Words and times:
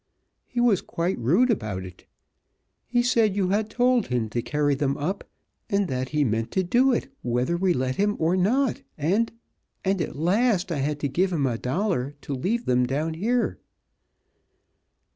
He 0.47 0.59
was 0.59 0.81
quite 0.81 1.19
rude 1.19 1.51
about 1.51 1.83
it. 1.85 2.07
He 2.87 3.03
said 3.03 3.35
you 3.35 3.49
had 3.49 3.69
told 3.69 4.07
him 4.07 4.29
to 4.29 4.41
carry 4.41 4.73
them 4.73 4.97
up 4.97 5.29
and 5.69 5.87
that 5.89 6.09
he 6.09 6.23
meant 6.23 6.49
to 6.53 6.63
do 6.63 6.91
it 6.91 7.13
whether 7.21 7.55
we 7.55 7.71
let 7.71 7.97
him 7.97 8.15
or 8.17 8.35
not, 8.35 8.81
and 8.97 9.31
and 9.85 10.01
at 10.01 10.15
last 10.15 10.71
I 10.71 10.77
had 10.79 10.99
to 11.01 11.07
give 11.07 11.31
him 11.31 11.45
a 11.45 11.59
dollar 11.59 12.15
to 12.21 12.33
leave 12.33 12.65
them 12.65 12.87
down 12.87 13.13
here." 13.13 13.59